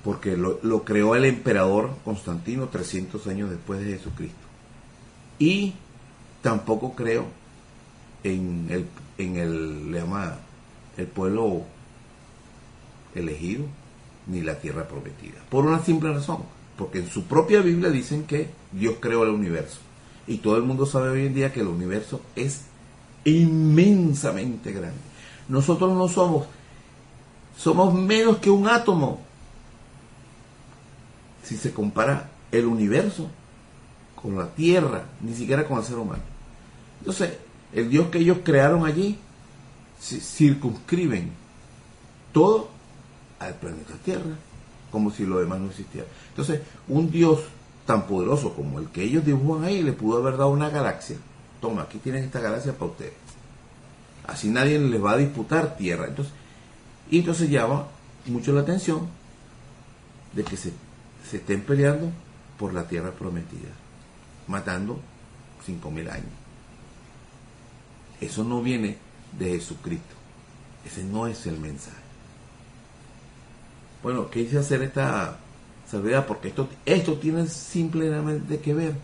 [0.05, 4.37] porque lo, creó el emperador Constantino 300 años después de Jesucristo.
[5.38, 5.74] Y
[6.42, 7.27] tampoco creo
[8.24, 8.87] en el,
[9.18, 10.05] en el,
[10.96, 11.62] el pueblo
[13.14, 13.64] elegido
[14.27, 15.38] ni la tierra prometida.
[15.48, 16.42] Por una simple razón,
[16.77, 19.79] porque en su propia Biblia dicen que Dios creó el universo.
[20.27, 22.62] Y todo el mundo sabe hoy en día que el universo es
[23.24, 24.98] inmensamente grande.
[25.48, 26.46] Nosotros no somos,
[27.57, 29.20] somos menos que un átomo.
[31.42, 33.31] Si se compara el universo
[34.20, 36.22] con la Tierra, ni siquiera con el ser humano.
[37.00, 37.38] Entonces,
[37.72, 39.18] el Dios que ellos crearon allí,
[40.00, 41.31] circunscriben
[42.33, 42.68] todo
[43.38, 44.37] al planeta Tierra,
[44.90, 46.07] como si lo demás no existiera.
[46.31, 47.40] Entonces, un Dios
[47.87, 51.16] tan poderoso como el que ellos dibujan ahí, le pudo haber dado una galaxia.
[51.61, 53.14] Toma, aquí tienen esta galaxia para ustedes.
[54.26, 56.07] Así nadie les va a disputar tierra.
[56.07, 56.35] Entonces,
[57.11, 57.87] y entonces llama
[58.26, 59.09] mucho la atención
[60.35, 60.72] de que se,
[61.28, 62.11] se estén peleando
[62.59, 63.70] por la tierra prometida,
[64.48, 65.00] matando
[65.66, 66.26] 5.000 años.
[68.20, 68.98] Eso no viene
[69.38, 70.14] de Jesucristo.
[70.84, 71.96] Ese no es el mensaje.
[74.02, 75.38] Bueno, quise hacer esta
[75.88, 78.94] salvedad porque esto, esto tiene simplemente que ver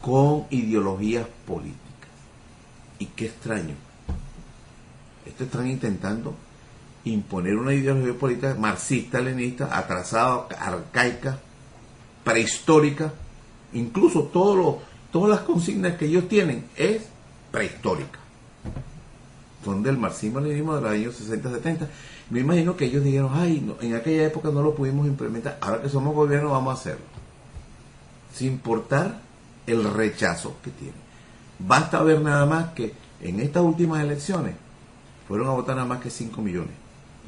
[0.00, 1.78] con ideologías políticas.
[2.98, 3.74] Y qué extraño
[5.26, 6.34] estos están intentando
[7.04, 11.38] imponer una ideología política marxista, leninista, atrasada, arcaica,
[12.24, 13.12] prehistórica,
[13.74, 14.78] incluso todo lo,
[15.10, 17.02] todas las consignas que ellos tienen es
[17.50, 18.18] prehistórica.
[19.64, 21.86] son del marxismo-leninismo de los años 60-70.
[22.30, 25.82] Me imagino que ellos dijeron, ay, no, en aquella época no lo pudimos implementar, ahora
[25.82, 27.04] que somos gobierno vamos a hacerlo.
[28.34, 29.20] Sin importar
[29.66, 30.94] el rechazo que tiene.
[31.58, 34.54] Basta ver nada más que en estas últimas elecciones
[35.28, 36.72] fueron a votar nada más que 5 millones.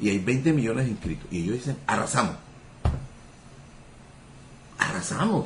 [0.01, 1.27] Y hay 20 millones inscritos.
[1.31, 2.35] Y ellos dicen, arrasamos.
[4.77, 5.45] Arrasamos.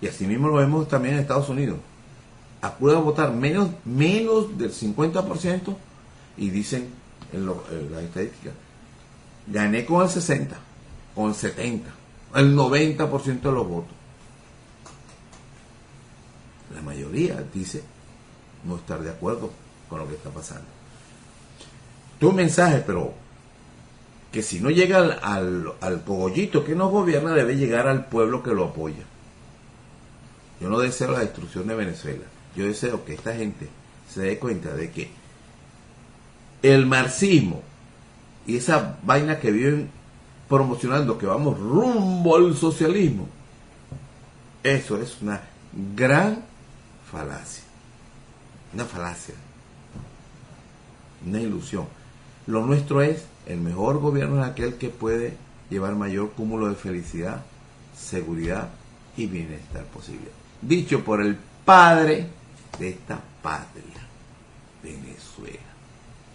[0.00, 1.78] Y así mismo lo vemos también en Estados Unidos.
[2.60, 5.76] Acude a votar menos, menos del 50%
[6.36, 6.88] y dicen
[7.32, 8.54] en, lo, en las estadísticas,
[9.46, 10.56] gané con el 60,
[11.14, 11.90] con el 70,
[12.36, 13.92] el 90% de los votos.
[16.74, 17.82] La mayoría dice
[18.64, 19.50] no estar de acuerdo
[19.88, 20.66] con lo que está pasando.
[22.18, 23.14] Tu mensaje, pero
[24.32, 28.66] que si no llega al cogollito que nos gobierna, debe llegar al pueblo que lo
[28.66, 29.04] apoya.
[30.60, 32.24] Yo no deseo la destrucción de Venezuela.
[32.56, 33.68] Yo deseo que esta gente
[34.12, 35.10] se dé cuenta de que
[36.62, 37.62] el marxismo
[38.46, 39.90] y esa vaina que viven
[40.48, 43.28] promocionando que vamos rumbo al socialismo,
[44.62, 45.42] eso es una
[45.94, 46.42] gran
[47.10, 47.64] falacia.
[48.72, 49.34] Una falacia.
[51.26, 51.86] Una ilusión.
[52.46, 55.36] Lo nuestro es el mejor gobierno es aquel que puede
[55.70, 57.44] llevar mayor cúmulo de felicidad,
[57.96, 58.70] seguridad
[59.16, 60.37] y bienestar posible.
[60.60, 62.28] Dicho por el padre
[62.78, 64.02] de esta patria,
[64.82, 65.58] Venezuela.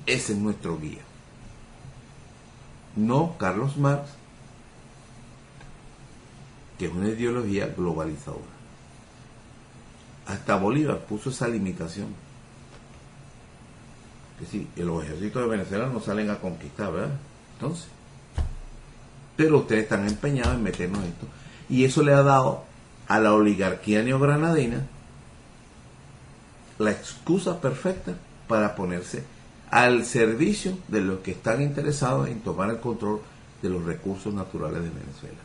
[0.05, 1.01] Ese es nuestro guía.
[2.95, 4.09] No Carlos Marx,
[6.77, 8.43] que es una ideología globalizadora.
[10.27, 12.07] Hasta Bolívar puso esa limitación.
[14.39, 17.15] Que sí, los ejércitos de Venezuela no salen a conquistar, ¿verdad?
[17.53, 17.87] Entonces.
[19.35, 21.27] Pero ustedes están empeñados en meternos esto.
[21.69, 22.63] Y eso le ha dado
[23.07, 24.87] a la oligarquía neogranadina
[26.79, 28.13] la excusa perfecta
[28.47, 29.23] para ponerse
[29.69, 33.21] al servicio de los que están interesados en tomar el control
[33.61, 35.39] de los recursos naturales de Venezuela.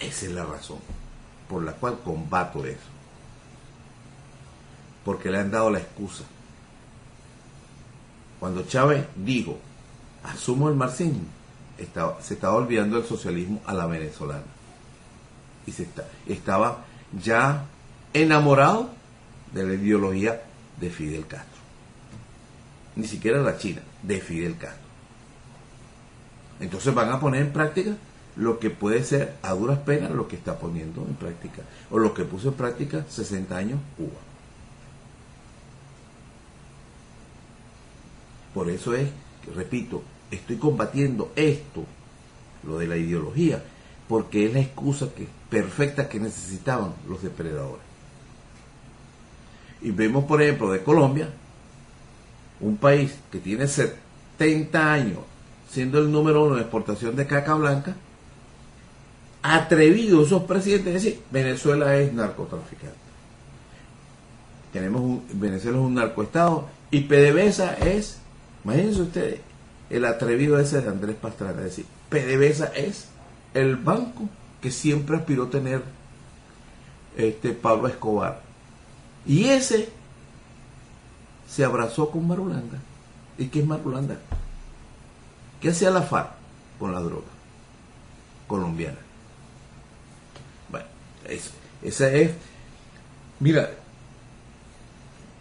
[0.00, 0.78] Esa es la razón
[1.48, 2.78] por la cual combato eso.
[5.04, 6.24] Porque le han dado la excusa.
[8.40, 9.58] Cuando Chávez dijo,
[10.24, 11.20] asumo el marxismo,
[11.78, 14.55] estaba, se estaba olvidando del socialismo a la venezolana.
[15.66, 16.84] Y estaba
[17.22, 17.66] ya
[18.12, 18.90] enamorado
[19.52, 20.42] de la ideología
[20.80, 21.60] de Fidel Castro.
[22.94, 24.86] Ni siquiera la China, de Fidel Castro.
[26.60, 27.96] Entonces van a poner en práctica
[28.36, 32.12] lo que puede ser a duras penas lo que está poniendo en práctica, o lo
[32.12, 34.20] que puso en práctica 60 años Cuba.
[38.54, 39.08] Por eso es,
[39.54, 41.84] repito, estoy combatiendo esto,
[42.64, 43.62] lo de la ideología,
[44.08, 47.84] porque es la excusa que, perfecta que necesitaban los depredadores.
[49.82, 51.28] Y vemos, por ejemplo, de Colombia,
[52.60, 55.18] un país que tiene 70 años
[55.70, 57.94] siendo el número uno en exportación de caca blanca,
[59.42, 62.96] atrevidos esos presidentes a decir, Venezuela es narcotraficante.
[64.72, 68.18] Tenemos Venezuela es un narcoestado y PDVSA es,
[68.64, 69.40] imagínense ustedes,
[69.90, 73.08] el atrevido ese de Andrés Pastrana, es decir, PDVSA es
[73.56, 74.28] el banco
[74.60, 75.82] que siempre aspiró tener
[77.16, 78.42] este Pablo Escobar.
[79.24, 79.88] Y ese
[81.48, 82.78] se abrazó con Marulanda.
[83.38, 84.18] ¿Y qué es Marulanda?
[85.60, 86.32] ¿Qué hacía la FARC
[86.78, 87.28] con la droga
[88.46, 88.98] colombiana?
[90.70, 90.86] Bueno,
[91.82, 92.32] esa es...
[93.40, 93.70] Mira,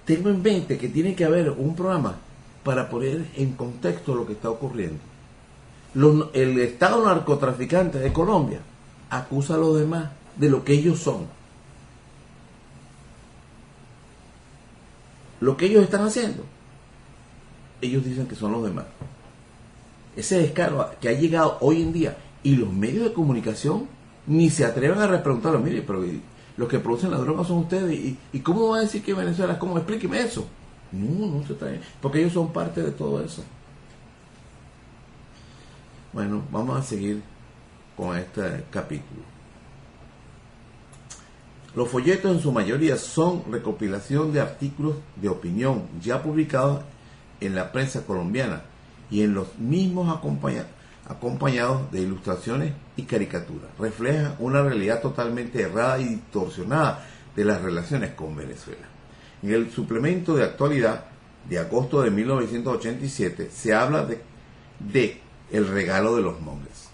[0.05, 2.15] tengo en mente que tiene que haber un programa
[2.63, 4.99] para poner en contexto lo que está ocurriendo.
[5.95, 8.59] El Estado narcotraficante de Colombia
[9.09, 11.27] acusa a los demás de lo que ellos son.
[15.39, 16.43] Lo que ellos están haciendo,
[17.81, 18.85] ellos dicen que son los demás.
[20.15, 23.87] Ese descaro que ha llegado hoy en día y los medios de comunicación
[24.27, 25.59] ni se atreven a repreguntarlo.
[25.59, 26.03] Mire, pero
[26.57, 27.93] los que producen la droga son ustedes.
[27.93, 29.77] ¿Y, y cómo va a decir que Venezuela es como?
[29.77, 30.45] Explíqueme eso.
[30.91, 31.79] No, no se trae.
[32.01, 33.43] Porque ellos son parte de todo eso.
[36.15, 37.21] Bueno, vamos a seguir
[37.97, 39.21] con este capítulo.
[41.75, 46.85] Los folletos en su mayoría son recopilación de artículos de opinión ya publicados
[47.41, 48.61] en la prensa colombiana
[49.11, 50.17] y en los mismos
[51.05, 53.71] acompañados, de ilustraciones y caricaturas.
[53.77, 57.05] Reflejan una realidad totalmente errada y distorsionada
[57.35, 58.87] de las relaciones con Venezuela.
[59.43, 61.07] En el suplemento de actualidad
[61.49, 64.21] de agosto de 1987 se habla de,
[64.79, 66.89] de el regalo de los monjes.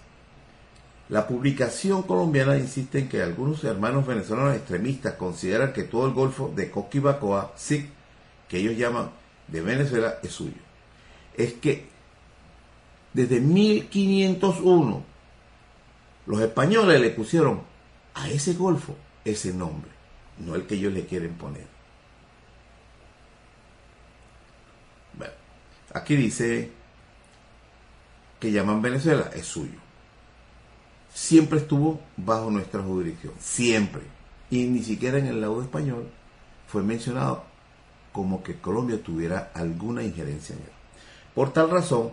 [1.10, 6.52] La publicación colombiana insiste en que algunos hermanos venezolanos extremistas consideran que todo el Golfo
[6.56, 7.90] de Coquibacoa, SIC,
[8.48, 9.12] que ellos llaman
[9.48, 10.56] de Venezuela, es suyo.
[11.36, 11.90] es que
[13.14, 15.04] desde 1501
[16.28, 17.62] los españoles le pusieron
[18.14, 18.96] a ese golfo
[19.26, 19.92] ese nombre,
[20.40, 21.68] no el que ellos le quieren poner.
[25.14, 25.34] Bueno,
[25.94, 26.72] aquí dice
[28.42, 29.78] que llaman Venezuela, es suyo.
[31.14, 34.02] Siempre estuvo bajo nuestra jurisdicción, siempre.
[34.50, 36.10] Y ni siquiera en el lado español
[36.68, 37.44] fue mencionado
[38.12, 40.70] como que Colombia tuviera alguna injerencia en él.
[41.36, 42.10] Por tal razón,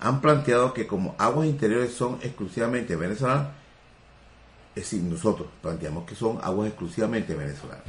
[0.00, 3.48] han planteado que como aguas interiores son exclusivamente venezolanas,
[4.74, 7.84] es decir, nosotros planteamos que son aguas exclusivamente venezolanas.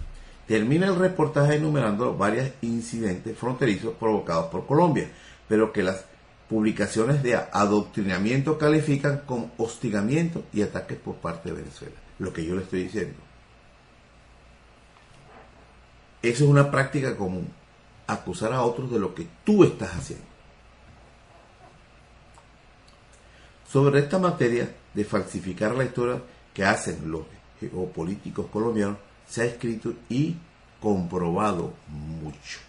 [0.48, 5.10] Termina el reportaje enumerando varios incidentes fronterizos provocados por Colombia,
[5.48, 6.06] pero que las
[6.50, 11.96] publicaciones de adoctrinamiento califican como hostigamiento y ataques por parte de Venezuela.
[12.18, 13.20] Lo que yo le estoy diciendo.
[16.22, 17.48] Eso es una práctica común,
[18.08, 20.26] acusar a otros de lo que tú estás haciendo.
[23.72, 26.20] Sobre esta materia de falsificar la historia
[26.54, 27.22] que hacen los
[27.60, 28.98] geopolíticos colombianos,
[29.28, 30.36] se ha escrito y
[30.82, 32.69] comprobado mucho.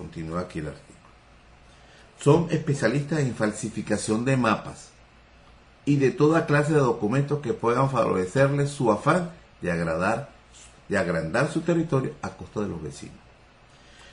[0.00, 0.98] Continúa aquí el artículo.
[2.18, 4.92] Son especialistas en falsificación de mapas
[5.84, 9.30] y de toda clase de documentos que puedan favorecerles su afán
[9.60, 10.30] de agradar,
[10.88, 13.18] de agrandar su territorio a costa de los vecinos.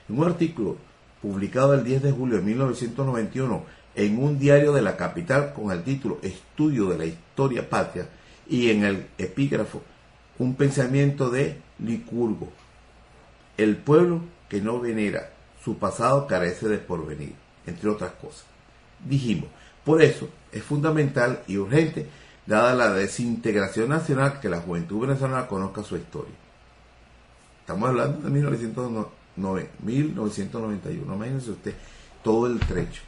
[0.09, 0.75] En un artículo
[1.21, 3.63] publicado el 10 de julio de 1991
[3.95, 8.09] en un diario de la capital con el título Estudio de la Historia Patria
[8.49, 9.81] y en el epígrafo
[10.37, 12.49] Un pensamiento de Licurgo.
[13.55, 14.19] El pueblo
[14.49, 15.36] que no venera
[15.67, 18.45] su pasado carece de porvenir, entre otras cosas.
[19.03, 19.49] Dijimos,
[19.83, 22.07] por eso es fundamental y urgente,
[22.45, 26.33] dada la desintegración nacional, que la juventud venezolana conozca su historia.
[27.59, 31.75] Estamos hablando de 1991, imagínense usted
[32.23, 33.01] todo el trecho.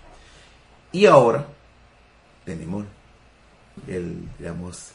[0.92, 1.48] Y ahora
[2.44, 2.84] tenemos
[3.88, 4.92] el, digamos,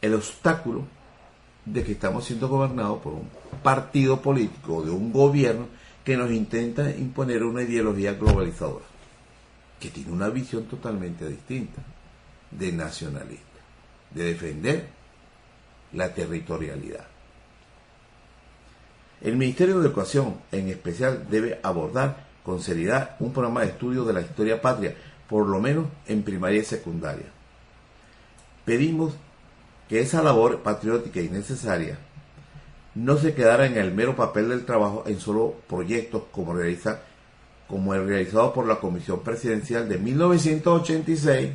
[0.00, 0.84] el obstáculo
[1.64, 3.28] de que estamos siendo gobernados por un
[3.64, 5.66] partido político, de un gobierno
[6.06, 8.84] que nos intenta imponer una ideología globalizadora,
[9.80, 11.82] que tiene una visión totalmente distinta,
[12.48, 13.58] de nacionalista,
[14.12, 14.86] de defender
[15.94, 17.04] la territorialidad.
[19.20, 24.12] El Ministerio de Educación en especial debe abordar con seriedad un programa de estudio de
[24.12, 24.94] la historia patria,
[25.28, 27.26] por lo menos en primaria y secundaria.
[28.64, 29.14] Pedimos
[29.88, 31.98] que esa labor patriótica y necesaria
[32.96, 36.54] no se quedara en el mero papel del trabajo en solo proyectos como,
[37.94, 41.50] el realizado por la Comisión Presidencial de 1986,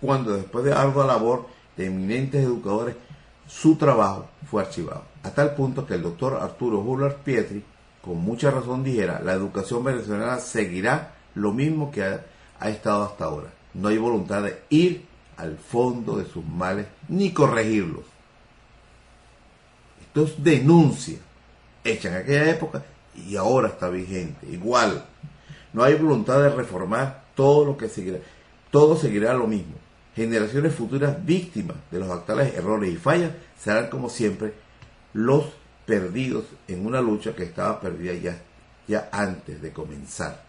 [0.00, 2.94] cuando después de ardua labor de eminentes educadores,
[3.48, 5.02] su trabajo fue archivado.
[5.24, 7.64] A tal punto que el doctor Arturo Huller Pietri,
[8.00, 13.48] con mucha razón dijera, la educación venezolana seguirá lo mismo que ha estado hasta ahora.
[13.74, 18.13] No hay voluntad de ir al fondo de sus males ni corregirlos
[20.14, 21.18] entonces denuncia
[21.82, 22.84] hecha en aquella época
[23.16, 24.46] y ahora está vigente.
[24.48, 25.04] Igual,
[25.72, 28.18] no hay voluntad de reformar todo lo que seguirá.
[28.70, 29.74] Todo seguirá lo mismo.
[30.14, 34.54] Generaciones futuras víctimas de los actuales errores y fallas serán como siempre
[35.12, 35.46] los
[35.84, 38.40] perdidos en una lucha que estaba perdida ya,
[38.86, 40.44] ya antes de comenzar.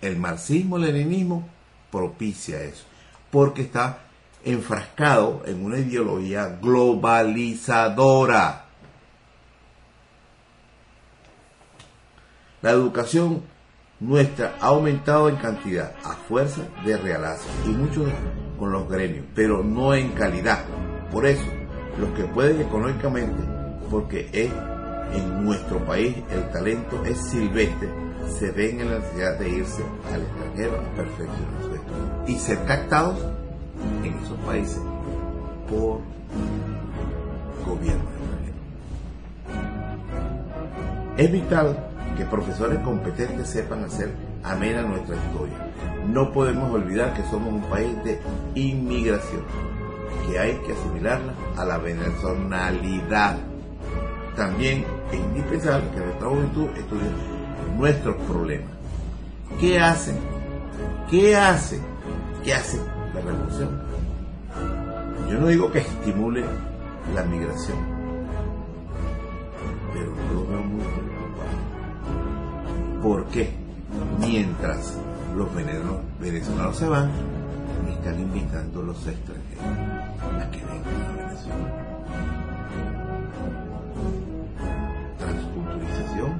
[0.00, 1.48] El marxismo-leninismo
[1.90, 2.84] propicia eso,
[3.32, 4.07] porque está
[4.44, 8.66] enfrascado en una ideología globalizadora.
[12.62, 13.42] La educación
[14.00, 18.08] nuestra ha aumentado en cantidad a fuerza de realazos y muchos
[18.58, 20.64] con los gremios, pero no en calidad.
[21.12, 21.44] Por eso,
[21.98, 23.42] los que pueden económicamente,
[23.90, 24.50] porque es
[25.12, 27.88] en nuestro país el talento es silvestre,
[28.38, 29.82] se ven en la necesidad de irse
[30.12, 33.18] al extranjero a perfeccionar su estudio y ser captados
[34.04, 34.80] en esos países
[35.68, 36.00] por
[37.66, 38.04] gobierno
[41.16, 41.76] Es vital
[42.16, 44.12] que profesores competentes sepan hacer
[44.44, 45.56] amena nuestra historia.
[46.06, 48.20] No podemos olvidar que somos un país de
[48.54, 49.42] inmigración,
[50.26, 53.36] que hay que asimilarla a la venezonalidad.
[54.36, 57.10] También es indispensable que nuestra juventud estudie
[57.76, 58.70] nuestros problemas.
[59.60, 60.16] ¿Qué hacen?
[61.10, 61.80] ¿Qué hace?
[62.44, 62.78] ¿Qué hace
[63.18, 63.68] la revolución.
[65.30, 66.44] Yo no digo que estimule
[67.14, 67.78] la migración,
[69.92, 71.56] pero lo veo muy preocupado.
[73.02, 73.50] Porque
[74.20, 74.96] mientras
[75.36, 75.48] los
[76.20, 77.10] venezolanos se van,
[77.90, 81.84] están invitando los extranjeros a que vengan a Venezuela.
[85.18, 86.32] Transculturización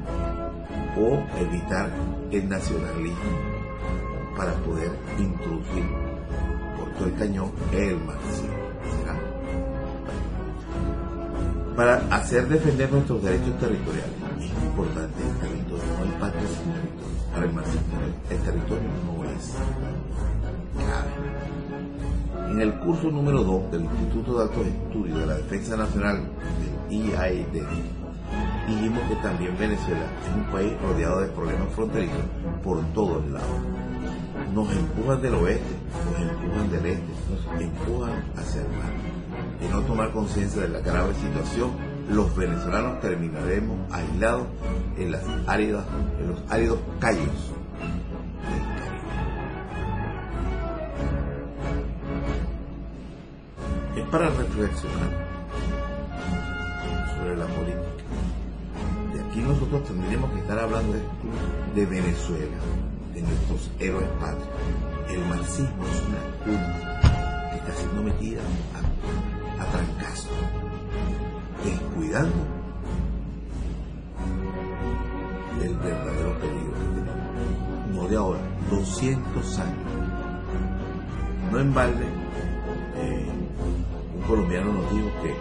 [0.97, 1.91] o evitar
[2.31, 3.59] el nacionalismo
[4.37, 6.08] para poder introducir
[6.99, 8.49] por todo el cañón el marxismo.
[11.77, 17.09] Para hacer defender nuestros derechos territoriales es importante el territorio, no hay patria sin territorio.
[17.37, 19.55] El el territorio no es
[20.75, 22.51] clave.
[22.51, 26.23] En el curso número 2 del Instituto de Altos Estudios de la Defensa Nacional
[26.89, 27.63] del IAED,
[28.67, 32.25] dijimos que también Venezuela es un país rodeado de problemas fronterizos
[32.65, 33.61] por todos lados.
[34.53, 38.93] Nos empujan del oeste, nos empujan del este, nos empujan hacia el mar.
[39.61, 41.71] De no tomar conciencia de la grave situación,
[42.11, 44.47] los venezolanos terminaremos aislados
[44.97, 45.85] en, las áridas,
[46.21, 47.53] en los áridos callos.
[53.97, 55.29] Es para reflexionar
[57.17, 57.89] sobre la política
[59.31, 60.97] aquí nosotros tendríamos que estar hablando
[61.75, 62.57] de Venezuela,
[63.21, 64.49] de nuestros héroes patrios.
[65.11, 68.41] El marxismo es una cuna que está siendo metida
[68.75, 70.29] a, a trancazo,
[71.65, 72.37] descuidando
[75.63, 76.79] el verdadero peligro.
[77.95, 78.41] No de ahora,
[78.71, 79.77] 200 años.
[81.51, 82.05] No en balde,
[82.97, 83.27] eh,
[84.17, 85.35] un colombiano nos dijo que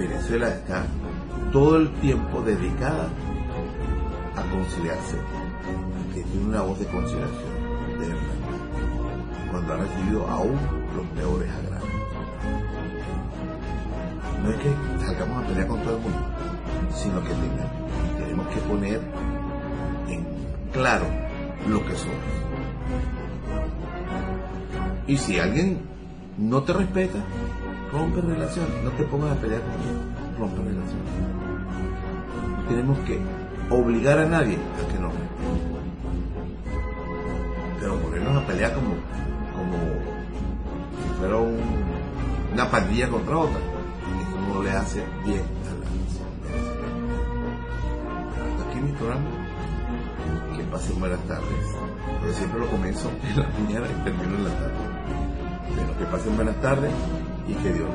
[0.00, 0.84] Venezuela está
[1.52, 3.08] todo el tiempo dedicada
[4.36, 5.16] a conciliarse,
[6.16, 7.52] que tiene una voz de conciliación,
[8.00, 8.06] de
[9.50, 10.58] cuando ha recibido aún
[10.96, 11.90] los peores agravios.
[14.42, 16.18] No es que salgamos a pelear con todo el mundo,
[16.94, 17.28] sino que
[18.18, 19.00] tenemos, que poner
[20.08, 20.26] en
[20.72, 21.04] claro
[21.68, 22.16] lo que somos.
[25.06, 25.82] Y si alguien
[26.38, 27.18] no te respeta,
[27.92, 31.12] rompe relaciones, no te pongas a pelear con él, rompe relaciones.
[32.56, 33.20] No tenemos que
[33.68, 35.75] obligar a nadie a que no.
[38.46, 38.94] Pero ponernos a pelear como,
[39.54, 39.76] como
[41.02, 41.58] si fuera un,
[42.52, 46.26] una pandilla contra otra, eso no le hace bien a la nación.
[48.68, 49.24] Aquí mi programa.
[50.56, 51.48] Que pasen buenas tardes.
[52.24, 54.74] Yo siempre lo comienzo en la mañana y termino en la tarde.
[55.74, 56.92] Pero que pasen buenas tardes
[57.48, 57.88] y que Dios